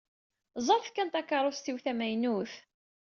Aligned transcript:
Ẓṛet 0.67 0.87
kan 0.91 1.09
takeṛṛust-iw 1.09 1.77
tamaynut. 1.85 2.53